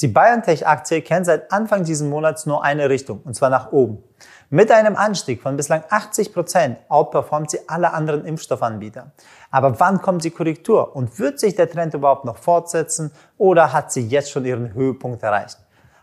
[0.00, 4.04] Die BioNTech-Aktie kennt seit Anfang dieses Monats nur eine Richtung, und zwar nach oben.
[4.48, 9.10] Mit einem Anstieg von bislang 80 Prozent outperformt sie alle anderen Impfstoffanbieter.
[9.50, 13.90] Aber wann kommt die Korrektur und wird sich der Trend überhaupt noch fortsetzen oder hat
[13.90, 15.58] sie jetzt schon ihren Höhepunkt erreicht?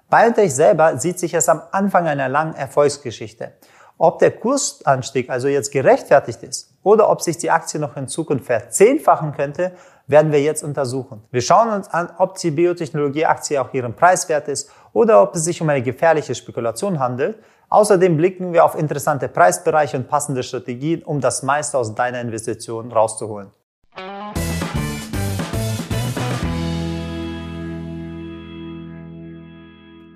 [0.09, 3.53] BioNTech selber sieht sich erst am Anfang einer langen Erfolgsgeschichte.
[3.97, 8.45] Ob der Kursanstieg also jetzt gerechtfertigt ist oder ob sich die Aktie noch in Zukunft
[8.45, 9.71] verzehnfachen könnte,
[10.07, 11.23] werden wir jetzt untersuchen.
[11.31, 15.45] Wir schauen uns an, ob die Biotechnologie-Aktie auch ihren Preis wert ist oder ob es
[15.45, 17.37] sich um eine gefährliche Spekulation handelt.
[17.69, 22.91] Außerdem blicken wir auf interessante Preisbereiche und passende Strategien, um das meiste aus deiner Investition
[22.91, 23.49] rauszuholen.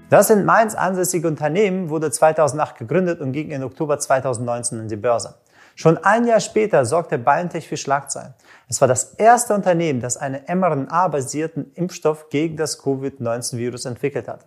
[0.10, 4.96] Das sind Mainz ansässige Unternehmen, wurde 2008 gegründet und ging in Oktober 2019 in die
[4.96, 5.36] Börse.
[5.80, 8.34] Schon ein Jahr später sorgte BioNTech für Schlagzeilen.
[8.68, 14.46] Es war das erste Unternehmen, das einen mRNA-basierten Impfstoff gegen das Covid-19-Virus entwickelt hat.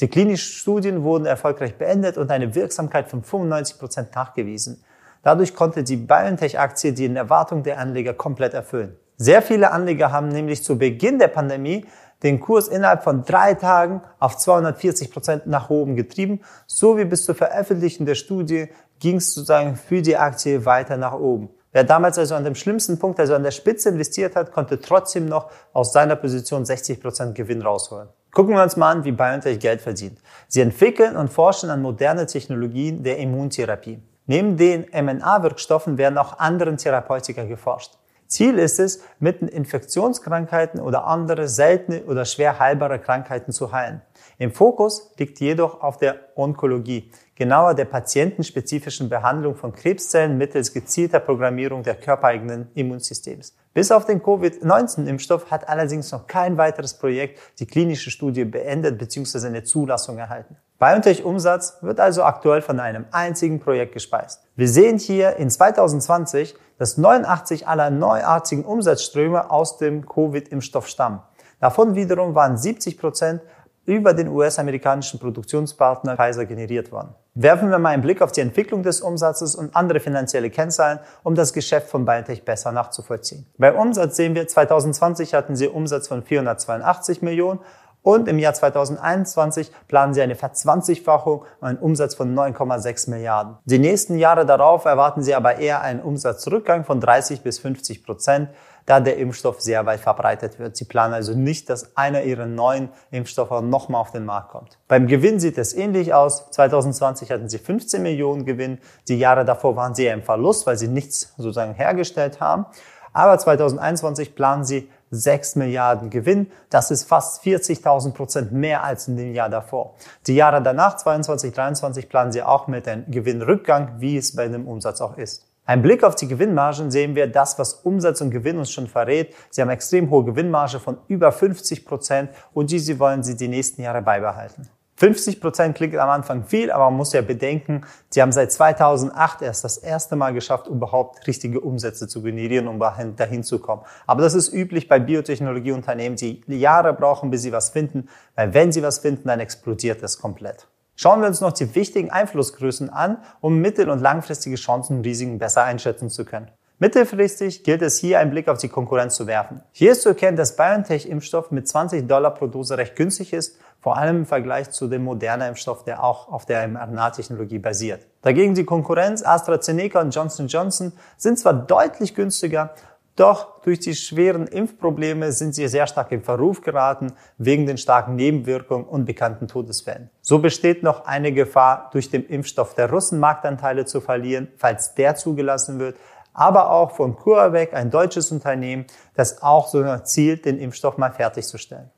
[0.00, 4.82] Die klinischen Studien wurden erfolgreich beendet und eine Wirksamkeit von 95 Prozent nachgewiesen.
[5.22, 8.96] Dadurch konnte die BioNTech-Aktie die Erwartung der Anleger komplett erfüllen.
[9.18, 11.84] Sehr viele Anleger haben nämlich zu Beginn der Pandemie
[12.22, 17.24] den Kurs innerhalb von drei Tagen auf 240 Prozent nach oben getrieben, so wie bis
[17.24, 18.68] zur Veröffentlichung der Studie
[19.00, 21.50] ging es sozusagen für die Aktie weiter nach oben.
[21.72, 25.26] Wer damals also an dem schlimmsten Punkt, also an der Spitze investiert hat, konnte trotzdem
[25.26, 28.08] noch aus seiner Position 60 Prozent Gewinn rausholen.
[28.30, 30.18] Gucken wir uns mal an, wie BioNTech Geld verdient.
[30.48, 34.02] Sie entwickeln und forschen an moderne Technologien der Immuntherapie.
[34.26, 37.98] Neben den mRNA-Wirkstoffen werden auch anderen Therapeutika geforscht.
[38.32, 44.00] Ziel ist es, mit Infektionskrankheiten oder andere seltene oder schwer heilbare Krankheiten zu heilen.
[44.38, 51.20] Im Fokus liegt jedoch auf der Onkologie, genauer der patientenspezifischen Behandlung von Krebszellen mittels gezielter
[51.20, 53.54] Programmierung der körpereigenen Immunsystems.
[53.74, 59.46] Bis auf den Covid-19-Impfstoff hat allerdings noch kein weiteres Projekt die klinische Studie beendet bzw.
[59.46, 60.56] eine Zulassung erhalten.
[60.78, 64.42] BioNTech-Umsatz wird also aktuell von einem einzigen Projekt gespeist.
[64.56, 71.20] Wir sehen hier in 2020, dass 89 aller neuartigen Umsatzströme aus dem Covid-Impfstoff stammen.
[71.60, 73.40] Davon wiederum waren 70 Prozent
[73.84, 77.14] über den US-amerikanischen Produktionspartner Pfizer generiert worden.
[77.34, 81.36] Werfen wir mal einen Blick auf die Entwicklung des Umsatzes und andere finanzielle Kennzahlen, um
[81.36, 83.46] das Geschäft von BioNTech besser nachzuvollziehen.
[83.58, 87.60] Bei Umsatz sehen wir, 2020 hatten sie Umsatz von 482 Millionen
[88.02, 93.58] und im Jahr 2021 planen sie eine Verzwanzigfachung und einen Umsatz von 9,6 Milliarden.
[93.64, 98.48] Die nächsten Jahre darauf erwarten sie aber eher einen Umsatzrückgang von 30 bis 50 Prozent
[98.86, 100.76] da der Impfstoff sehr weit verbreitet wird.
[100.76, 104.78] Sie planen also nicht, dass einer ihrer neuen Impfstoffe nochmal auf den Markt kommt.
[104.88, 106.50] Beim Gewinn sieht es ähnlich aus.
[106.50, 108.78] 2020 hatten sie 15 Millionen Gewinn.
[109.08, 112.66] Die Jahre davor waren sie im Verlust, weil sie nichts sozusagen hergestellt haben.
[113.12, 116.50] Aber 2021 planen sie 6 Milliarden Gewinn.
[116.70, 119.94] Das ist fast 40.000 Prozent mehr als in dem Jahr davor.
[120.26, 124.66] Die Jahre danach, 22, 23, planen sie auch mit einem Gewinnrückgang, wie es bei dem
[124.66, 125.46] Umsatz auch ist.
[125.64, 129.32] Ein Blick auf die Gewinnmargen sehen wir das, was Umsatz und Gewinn uns schon verrät.
[129.50, 133.82] Sie haben extrem hohe Gewinnmarge von über 50 Prozent und diese wollen sie die nächsten
[133.82, 134.68] Jahre beibehalten.
[135.02, 137.80] 50 Prozent klingt am Anfang viel, aber man muss ja bedenken,
[138.10, 142.78] sie haben seit 2008 erst das erste Mal geschafft, überhaupt richtige Umsätze zu generieren, um
[142.78, 143.82] dahin zu kommen.
[144.06, 148.70] Aber das ist üblich bei Biotechnologieunternehmen, die Jahre brauchen, bis sie was finden, weil wenn
[148.70, 150.68] sie was finden, dann explodiert es komplett.
[150.94, 155.40] Schauen wir uns noch die wichtigen Einflussgrößen an, um mittel- und langfristige Chancen und Risiken
[155.40, 156.48] besser einschätzen zu können.
[156.78, 159.62] Mittelfristig gilt es hier einen Blick auf die Konkurrenz zu werfen.
[159.70, 163.96] Hier ist zu erkennen, dass BioNTech-Impfstoff mit 20 Dollar pro Dose recht günstig ist, vor
[163.96, 168.06] allem im Vergleich zu dem modernen Impfstoff, der auch auf der mRNA-Technologie basiert.
[168.22, 172.74] Dagegen die Konkurrenz AstraZeneca und Johnson Johnson sind zwar deutlich günstiger,
[173.16, 178.14] doch durch die schweren Impfprobleme sind sie sehr stark in Verruf geraten wegen den starken
[178.14, 180.10] Nebenwirkungen und bekannten Todesfällen.
[180.22, 185.16] So besteht noch eine Gefahr, durch den Impfstoff der Russen Marktanteile zu verlieren, falls der
[185.16, 185.96] zugelassen wird,
[186.32, 191.90] aber auch von CureVac, ein deutsches Unternehmen, das auch so zielt, den Impfstoff mal fertigzustellen.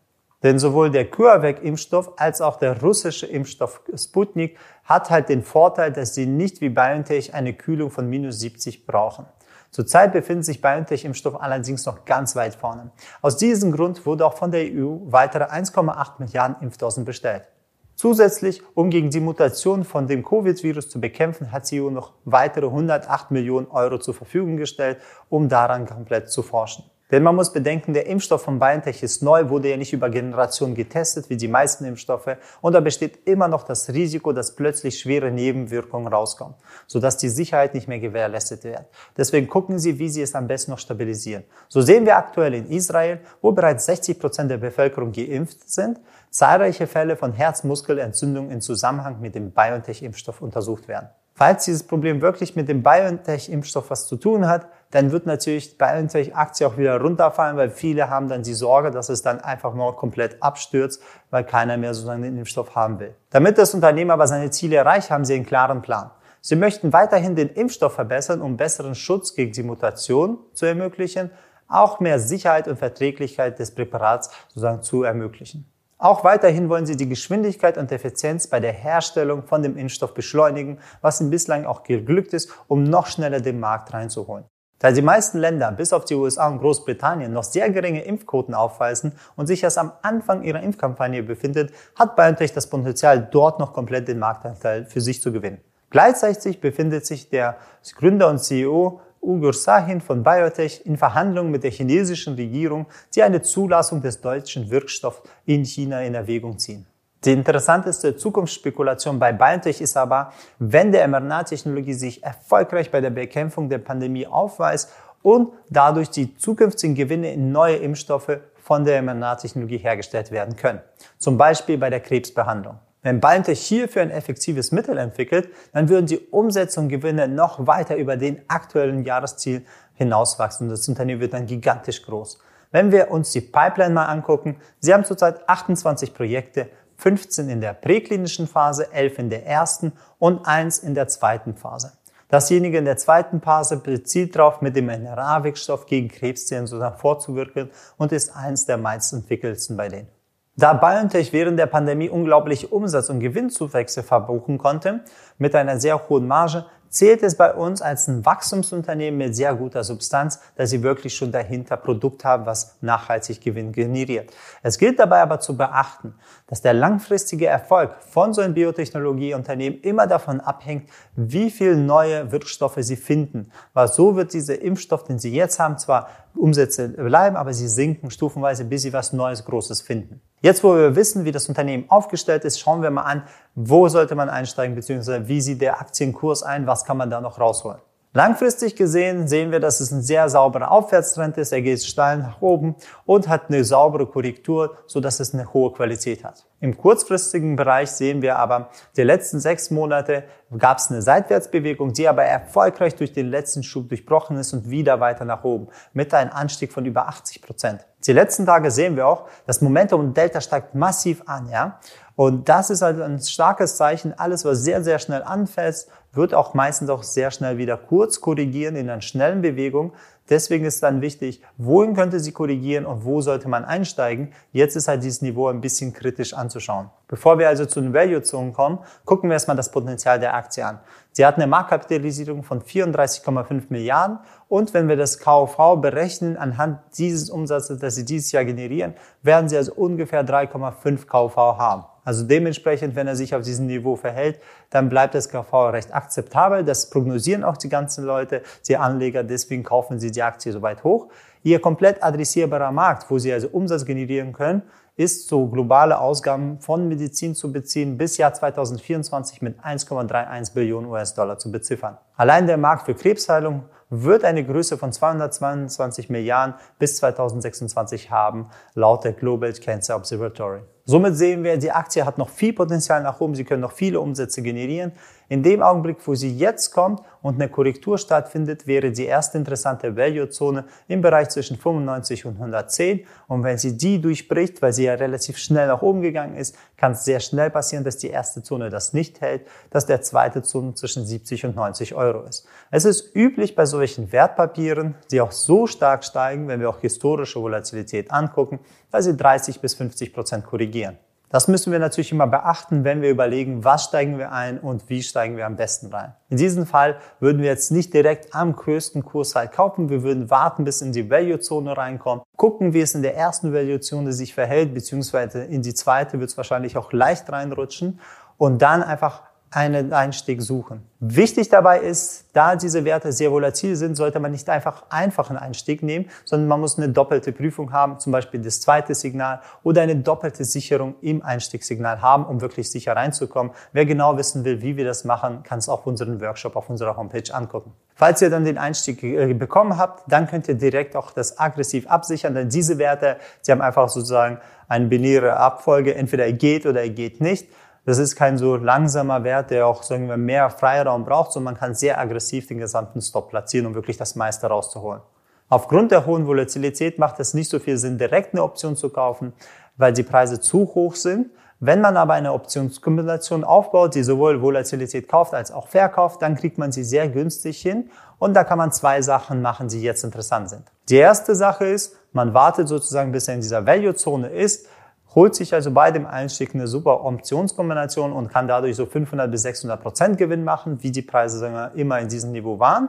[0.45, 6.15] Denn sowohl der CureVac-Impfstoff als auch der russische Impfstoff Sputnik hat halt den Vorteil, dass
[6.15, 9.25] sie nicht wie BioNTech eine Kühlung von minus 70 brauchen.
[9.71, 12.93] Zurzeit befindet sich BioNTech-Impfstoff allerdings noch ganz weit vorne.
[13.23, 17.49] Aus diesem Grund wurde auch von der EU weitere 1,8 Milliarden Impfdosen bestellt.
[17.95, 22.67] Zusätzlich, um gegen die Mutation von dem Covid-Virus zu bekämpfen, hat die EU noch weitere
[22.67, 24.99] 108 Millionen Euro zur Verfügung gestellt,
[25.31, 26.85] um daran komplett zu forschen.
[27.11, 30.75] Denn man muss bedenken, der Impfstoff von BioNTech ist neu, wurde ja nicht über Generationen
[30.75, 32.37] getestet, wie die meisten Impfstoffe.
[32.63, 36.55] Und da besteht immer noch das Risiko, dass plötzlich schwere Nebenwirkungen rauskommen,
[36.87, 38.87] sodass die Sicherheit nicht mehr gewährleistet wird.
[39.17, 41.45] Deswegen gucken Sie, wie Sie es am besten noch stabilisieren.
[41.69, 46.87] So sehen wir aktuell in Israel, wo bereits 60 Prozent der Bevölkerung geimpft sind, zahlreiche
[46.87, 51.11] Fälle von Herzmuskelentzündung in Zusammenhang mit dem BioNTech-Impfstoff untersucht werden.
[51.37, 56.65] Falls dieses Problem wirklich mit dem BioNTech-Impfstoff was zu tun hat, dann wird natürlich BioNTech-Aktie
[56.65, 60.41] auch wieder runterfallen, weil viele haben dann die Sorge, dass es dann einfach nur komplett
[60.41, 63.13] abstürzt, weil keiner mehr sozusagen den Impfstoff haben will.
[63.31, 66.13] Damit das Unternehmen aber seine Ziele erreicht, haben sie einen klaren Plan.
[66.41, 71.33] Sie möchten weiterhin den Impfstoff verbessern, um besseren Schutz gegen die Mutation zu ermöglichen,
[71.67, 75.69] auch mehr Sicherheit und Verträglichkeit des Präparats sozusagen zu ermöglichen.
[75.99, 80.79] Auch weiterhin wollen sie die Geschwindigkeit und Effizienz bei der Herstellung von dem Impfstoff beschleunigen,
[81.01, 84.45] was ihnen bislang auch geglückt ist, um noch schneller den Markt reinzuholen.
[84.79, 89.13] Da die meisten Länder, bis auf die USA und Großbritannien, noch sehr geringe Impfquoten aufweisen
[89.37, 94.09] und sich erst am Anfang ihrer Impfkampagne befindet, hat BioNTech das Potenzial, dort noch komplett
[94.09, 95.59] den Marktanteil für sich zu gewinnen.
[95.91, 97.57] Gleichzeitig befindet sich der
[97.97, 103.41] Gründer und CEO Ugur Sahin von BioNTech in Verhandlungen mit der chinesischen Regierung, die eine
[103.43, 106.87] Zulassung des deutschen Wirkstoffs in China in Erwägung ziehen.
[107.25, 113.71] Die interessanteste Zukunftsspekulation bei BioNTech ist aber, wenn der mRNA-Technologie sich erfolgreich bei der Bekämpfung
[113.71, 114.91] der Pandemie aufweist
[115.23, 120.81] und dadurch die zukünftigen Gewinne in neue Impfstoffe von der mRNA-Technologie hergestellt werden können.
[121.17, 122.79] Zum Beispiel bei der Krebsbehandlung.
[123.03, 128.19] Wenn BioNTech hierfür ein effektives Mittel entwickelt, dann würden die Umsetzung Gewinne noch weiter über
[128.19, 132.39] den aktuellen Jahresziel hinauswachsen das Unternehmen wird dann gigantisch groß.
[132.71, 137.75] Wenn wir uns die Pipeline mal angucken, sie haben zurzeit 28 Projekte 15 in der
[137.75, 141.93] präklinischen Phase, 11 in der ersten und 1 in der zweiten Phase.
[142.29, 148.13] Dasjenige in der zweiten Phase bezieht darauf, mit dem mRNA-Wirkstoff gegen Krebszellen sozusagen vorzuwirken und
[148.13, 150.09] ist eins der meistentwickelsten bei denen.
[150.57, 155.01] Da BioNTech während der Pandemie unglaubliche Umsatz- und Gewinnzuwächse verbuchen konnte,
[155.37, 156.65] mit einer sehr hohen Marge,
[156.95, 161.33] zählt es bei uns als ein Wachstumsunternehmen mit sehr guter Substanz, dass sie wirklich schon
[161.33, 164.33] dahinter Produkt haben, was nachhaltig Gewinn generiert.
[164.63, 166.15] Es gilt dabei aber zu beachten,
[166.47, 172.79] dass der langfristige Erfolg von so einem Biotechnologieunternehmen immer davon abhängt, wie viel neue Wirkstoffe
[172.79, 173.51] sie finden.
[173.73, 178.11] Weil so wird dieser Impfstoff, den sie jetzt haben, zwar Umsätze bleiben, aber sie sinken
[178.11, 180.21] stufenweise, bis sie was Neues, Großes finden.
[180.41, 183.23] Jetzt, wo wir wissen, wie das Unternehmen aufgestellt ist, schauen wir mal an,
[183.55, 187.41] wo sollte man einsteigen, beziehungsweise wie sieht der Aktienkurs ein, was kann man da noch
[187.41, 187.81] rausholen.
[188.17, 191.51] Langfristig gesehen sehen wir, dass es ein sehr sauberer Aufwärtstrend ist.
[191.51, 192.77] Er geht steil nach oben
[193.07, 196.47] und hat eine saubere Korrektur, so dass es eine hohe Qualität hat.
[196.61, 200.23] Im kurzfristigen Bereich sehen wir aber, die letzten sechs Monate
[200.57, 205.01] gab es eine Seitwärtsbewegung, die aber erfolgreich durch den letzten Schub durchbrochen ist und wieder
[205.01, 207.85] weiter nach oben, mit einem Anstieg von über 80 Prozent.
[208.07, 211.81] Die letzten Tage sehen wir auch, das Momentum und Delta steigt massiv an, ja.
[212.17, 214.17] Und das ist halt ein starkes Zeichen.
[214.17, 218.77] Alles, was sehr, sehr schnell anfällt, wird auch meistens auch sehr schnell wieder kurz korrigieren
[218.77, 219.93] in einer schnellen Bewegung.
[220.31, 224.33] Deswegen ist dann wichtig, wohin könnte sie korrigieren und wo sollte man einsteigen.
[224.53, 226.89] Jetzt ist halt dieses Niveau ein bisschen kritisch anzuschauen.
[227.09, 230.79] Bevor wir also zu den Value-Zonen kommen, gucken wir erstmal das Potenzial der Aktie an.
[231.13, 234.19] Sie hat eine Marktkapitalisierung von 34,5 Milliarden
[234.49, 239.49] und wenn wir das KV berechnen anhand dieses Umsatzes, das sie dieses Jahr generieren, werden
[239.49, 241.85] sie also ungefähr 3,5 KV haben.
[242.05, 244.39] Also dementsprechend, wenn er sich auf diesem Niveau verhält,
[244.71, 246.65] dann bleibt das KV recht akzeptabel.
[246.65, 250.85] Das prognosieren auch die ganzen Leute, die Anleger, deswegen kaufen sie die Aktie so weit
[250.85, 251.09] hoch.
[251.43, 254.63] Ihr komplett adressierbarer Markt, wo sie also Umsatz generieren können,
[254.97, 261.39] ist so globale Ausgaben von Medizin zu beziehen bis Jahr 2024 mit 1,31 Billionen US-Dollar
[261.39, 261.99] zu beziffern.
[262.17, 269.05] Allein der Markt für Krebsheilung wird eine Größe von 222 Milliarden bis 2026 haben, laut
[269.05, 270.61] der Global Cancer Observatory.
[270.87, 274.01] Somit sehen wir, die Aktie hat noch viel Potenzial nach oben, Sie können noch viele
[274.01, 274.93] Umsätze generieren.
[275.31, 279.97] In dem Augenblick, wo sie jetzt kommt und eine Korrektur stattfindet, wäre die erste interessante
[279.97, 283.07] Value-Zone im Bereich zwischen 95 und 110.
[283.29, 286.93] Und wenn sie die durchbricht, weil sie ja relativ schnell nach oben gegangen ist, kann
[286.93, 290.75] es sehr schnell passieren, dass die erste Zone das nicht hält, dass der zweite Zone
[290.75, 292.47] zwischen 70 und 90 Euro ist.
[292.71, 297.41] Es ist üblich bei solchen Wertpapieren, die auch so stark steigen, wenn wir auch historische
[297.41, 300.99] Volatilität angucken, dass sie 30 bis 50 Prozent korrigieren.
[301.35, 305.03] Das müssen wir natürlich immer beachten, wenn wir überlegen, was steigen wir ein und wie
[305.03, 306.15] steigen wir am besten rein.
[306.29, 309.91] In diesem Fall würden wir jetzt nicht direkt am größten Kurs halt kaufen.
[309.91, 314.13] Wir würden warten, bis in die Value-Zone reinkommt, gucken, wie es in der ersten Value-Zone
[314.13, 317.99] sich verhält, beziehungsweise in die zweite wird es wahrscheinlich auch leicht reinrutschen
[318.39, 319.23] und dann einfach
[319.55, 320.83] einen Einstieg suchen.
[320.99, 325.39] Wichtig dabei ist, da diese Werte sehr volatil sind, sollte man nicht einfach einfach einen
[325.39, 329.83] Einstieg nehmen, sondern man muss eine doppelte Prüfung haben, zum Beispiel das zweite Signal oder
[329.83, 333.53] eine doppelte Sicherung im Einstiegssignal haben, um wirklich sicher reinzukommen.
[333.73, 336.97] Wer genau wissen will, wie wir das machen, kann es auch unseren Workshop auf unserer
[336.97, 337.73] Homepage angucken.
[337.95, 341.87] Falls ihr dann den Einstieg äh, bekommen habt, dann könnt ihr direkt auch das aggressiv
[341.87, 346.81] absichern, denn diese Werte, sie haben einfach sozusagen eine binäre Abfolge, entweder er geht oder
[346.81, 347.47] er geht nicht.
[347.87, 351.61] Das ist kein so langsamer Wert, der auch sagen wir, mehr Freiraum braucht, sondern man
[351.61, 355.03] kann sehr aggressiv den gesamten Stop platzieren, um wirklich das meiste rauszuholen.
[355.51, 359.35] Aufgrund der hohen Volatilität macht es nicht so viel Sinn, direkt eine Option zu kaufen,
[359.77, 361.31] weil die Preise zu hoch sind.
[361.61, 366.59] Wenn man aber eine Optionskombination aufbaut, die sowohl Volatilität kauft als auch verkauft, dann kriegt
[366.59, 367.91] man sie sehr günstig hin.
[368.19, 370.63] Und da kann man zwei Sachen machen, die jetzt interessant sind.
[370.89, 374.67] Die erste Sache ist, man wartet sozusagen, bis er in dieser Value-Zone ist,
[375.15, 379.43] holt sich also bei dem Einstieg eine super Optionskombination und kann dadurch so 500 bis
[379.43, 382.89] 600 Prozent Gewinn machen, wie die Preise sagen wir, immer in diesem Niveau waren.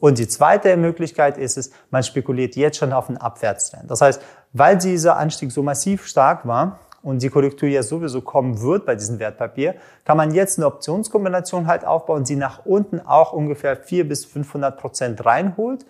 [0.00, 3.90] Und die zweite Möglichkeit ist es, man spekuliert jetzt schon auf einen Abwärtstrend.
[3.90, 4.22] Das heißt,
[4.52, 8.94] weil dieser Anstieg so massiv stark war und die Korrektur ja sowieso kommen wird bei
[8.94, 14.08] diesem Wertpapier, kann man jetzt eine Optionskombination halt aufbauen, die nach unten auch ungefähr 4
[14.08, 15.84] bis 500 Prozent reinholt.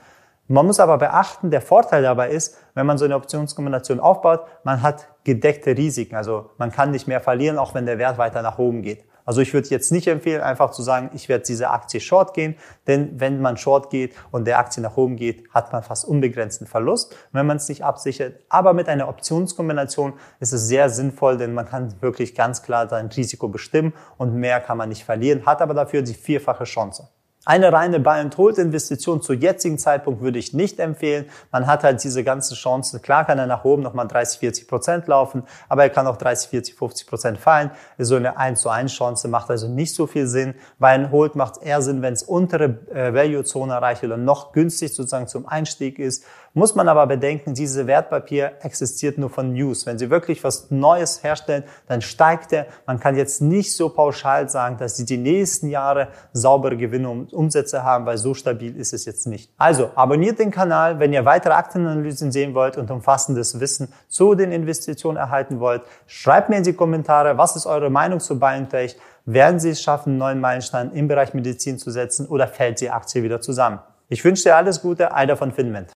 [0.50, 4.80] Man muss aber beachten, der Vorteil dabei ist, wenn man so eine Optionskombination aufbaut, man
[4.80, 6.16] hat gedeckte Risiken.
[6.16, 9.04] Also man kann nicht mehr verlieren, auch wenn der Wert weiter nach oben geht.
[9.26, 12.56] Also ich würde jetzt nicht empfehlen, einfach zu sagen, ich werde diese Aktie short gehen,
[12.86, 16.66] denn wenn man short geht und der Aktie nach oben geht, hat man fast unbegrenzten
[16.66, 18.40] Verlust, wenn man es nicht absichert.
[18.48, 23.08] Aber mit einer Optionskombination ist es sehr sinnvoll, denn man kann wirklich ganz klar sein
[23.08, 27.10] Risiko bestimmen und mehr kann man nicht verlieren, hat aber dafür die vierfache Chance.
[27.48, 31.30] Eine reine Buy-and-Hold-Investition zu jetzigen Zeitpunkt würde ich nicht empfehlen.
[31.50, 33.00] Man hat halt diese ganzen Chancen.
[33.00, 36.50] Klar kann er nach oben nochmal 30, 40 Prozent laufen, aber er kann auch 30,
[36.50, 37.70] 40, 50 Prozent fallen.
[37.96, 40.56] So eine 1 zu 1 Chance macht also nicht so viel Sinn.
[40.78, 45.48] Buy-and-Hold macht eher Sinn, wenn es untere äh, Value-Zone erreicht oder noch günstig sozusagen zum
[45.48, 46.24] Einstieg ist.
[46.58, 49.86] Muss man aber bedenken, diese Wertpapier existiert nur von News.
[49.86, 52.66] Wenn sie wirklich was Neues herstellen, dann steigt er.
[52.84, 57.32] Man kann jetzt nicht so pauschal sagen, dass sie die nächsten Jahre saubere Gewinne und
[57.32, 59.52] Umsätze haben, weil so stabil ist es jetzt nicht.
[59.56, 64.50] Also abonniert den Kanal, wenn ihr weitere Aktienanalysen sehen wollt und umfassendes Wissen zu den
[64.50, 65.82] Investitionen erhalten wollt.
[66.08, 68.96] Schreibt mir in die Kommentare, was ist eure Meinung zu BioNTech?
[69.26, 72.90] Werden Sie es schaffen, einen neuen Meilenstein im Bereich Medizin zu setzen oder fällt die
[72.90, 73.78] Aktie wieder zusammen?
[74.08, 75.92] Ich wünsche dir alles Gute, Eider von Finment.